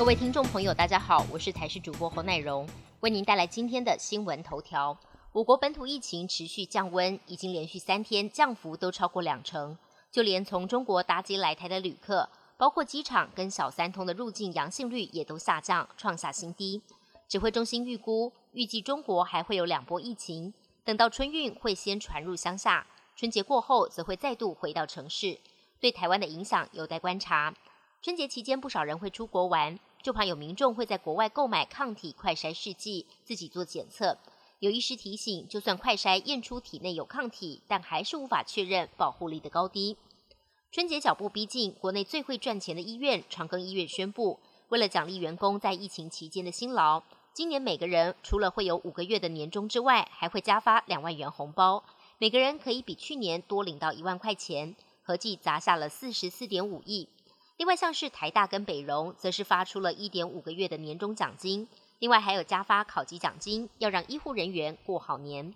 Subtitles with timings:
[0.00, 2.66] 各位听众朋友，大家好，我是台视主播侯乃荣，
[3.00, 4.96] 为您带来今天的新闻头条。
[5.30, 9.76] 我国本土疫情持续降温，已经连续三天降幅都超过两成，
[10.10, 16.80] 就连从中国搭机来台的旅客，包括机场跟小三通的入境阳性率也都下降，创下新低。
[17.28, 25.38] 指挥中心预估，预计中国还会有两波疫情，等到春运会先传入乡下，春节过后则会再度回到城市，
[25.78, 27.54] 对台湾的影响有待观察。
[28.00, 34.18] 春节期间，不少人会出国玩，就怕有民众会在国外购买抗体快筛试剂，自己做检测。
[34.58, 39.96] 有医师提醒，就算快筛验出体内有抗体，但还是无法确认保护力的高低。
[40.70, 51.82] 春节脚步逼近，国内最会赚钱的医院长庚医院宣布，为了奖励员工在疫情期间的辛劳，今年每个人除了会有五个月的年终之外，还会加发两万元红包，
[52.18, 57.08] 每个人可以比去年多领到一万块钱，合计砸下了四十四点五亿。
[57.60, 65.54] 另外，像是台大跟北荣，则是发出了一点五个月的年终奖金，另外还有加发考级奖金，要让医护人员过好年。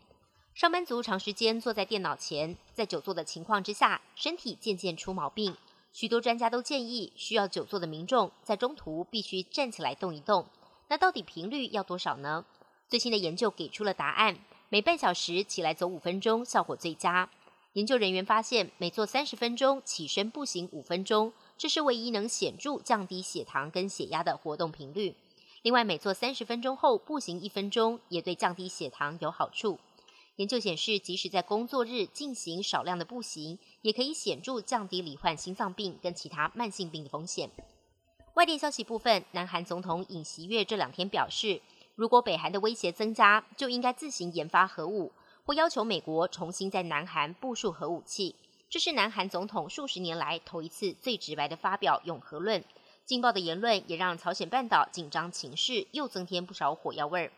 [0.53, 5.57] 上班族长时间坐在电脑前，在久坐的情况之下，身体渐渐出毛病。
[5.95, 10.45] 许多专家都建议，需要久坐的民众在中途必须站起来动一动。
[10.89, 12.45] 那到底频率要多少呢？
[12.87, 14.37] 最新的研究给出了答案：
[14.69, 17.31] 每半小时起来走五分钟，效果最佳。
[17.73, 21.33] 研究人员发现，每做三十分钟，起身步行五分钟。
[21.57, 25.15] 这是唯一能显著降低血糖跟血压的活动频率。
[25.63, 29.79] 另外，每做三十分钟后步行一分钟，也对降低血糖有好处。
[30.37, 37.49] 研究显示，即使在工作日进行少量的步行，也可以显著降低罹患心脏病跟其他慢性病的风险。
[38.35, 41.63] 外电消息部分，南韩总统尹锡悦这两天表示，
[41.95, 45.13] 如果北韩的威胁增加，就应该自行研发核武，
[45.45, 48.35] 或要求美国重新在南韩部署核武器。
[48.75, 52.65] 这是南韩总统数十年来头一次最直白的发表永和论，
[53.05, 57.31] 劲爆的言论也让朝鲜半岛紧张情势又增添不少火药味儿。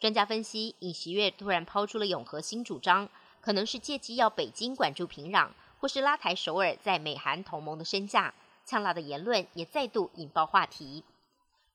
[0.00, 3.08] 专家分析，尹锡悦突然抛出了永和新主张，
[3.40, 8.34] 可能是借机要北京管住平壤，或是拉抬首尔在美韩同盟的身价。
[8.66, 11.04] 呛辣的言论也再度引爆话题。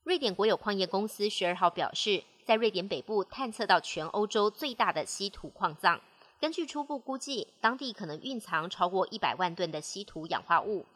[0.02, 5.98] 瑞典国有矿业公司十二号表示，在瑞典北部探测到全欧洲最大的稀土矿藏。
[6.40, 10.86] 根据初步估计，当地可能蕴藏超过一百万吨的稀土氧化物。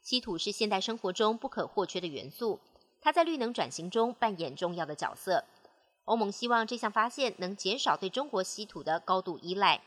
[0.00, 2.60] 稀土是现代生活中不可或缺的元素，
[3.00, 5.44] 它在绿能转型中扮演重要的角色。
[6.04, 9.80] 欧盟希望这项发现能减少对中国稀土的高度依赖。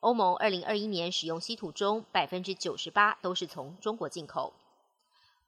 [0.00, 4.52] 欧盟二零二一年使用稀土中百分之九十八都是从中国进口。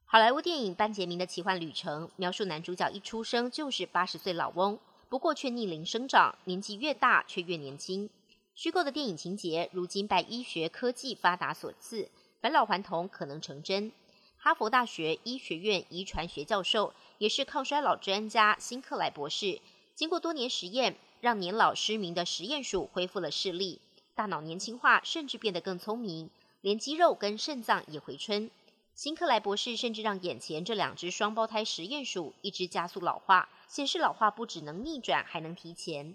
[0.06, 8.08] 好莱坞电影《班杰明的奇幻旅程》描述男主角一出生就是八十岁老翁，不过却逆龄生长，年纪越大却越年轻。
[8.62, 12.10] 虚构的电影情节，如今拜医学科技发达所赐，
[12.42, 13.90] 返老还童可能成真。
[14.36, 19.58] 哈佛大学医学院遗传学教授，也是抗衰老专家辛克莱博士，
[19.94, 23.80] 经过多年实验，让年老失明的实验鼠恢复了视力，
[24.14, 26.28] 大脑年轻化，甚至变得更聪明，
[26.60, 28.50] 连肌肉跟肾脏也回春。
[28.94, 36.14] 辛克莱博士甚至让眼前这两只双胞胎实验鼠，一只加速老化，显示老化不只能逆转，还能提前。